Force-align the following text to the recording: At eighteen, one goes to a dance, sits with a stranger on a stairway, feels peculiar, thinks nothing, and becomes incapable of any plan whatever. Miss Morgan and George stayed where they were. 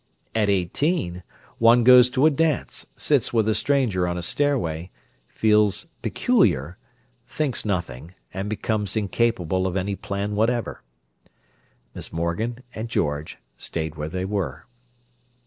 At 0.33 0.49
eighteen, 0.49 1.21
one 1.59 1.83
goes 1.83 2.09
to 2.09 2.25
a 2.25 2.31
dance, 2.31 2.87
sits 2.97 3.31
with 3.31 3.47
a 3.47 3.53
stranger 3.53 4.07
on 4.07 4.17
a 4.17 4.23
stairway, 4.23 4.89
feels 5.27 5.85
peculiar, 6.01 6.79
thinks 7.27 7.65
nothing, 7.65 8.15
and 8.33 8.49
becomes 8.49 8.97
incapable 8.97 9.67
of 9.67 9.77
any 9.77 9.95
plan 9.95 10.33
whatever. 10.33 10.81
Miss 11.93 12.11
Morgan 12.11 12.63
and 12.73 12.89
George 12.89 13.37
stayed 13.57 13.93
where 13.93 14.09
they 14.09 14.25
were. 14.25 14.65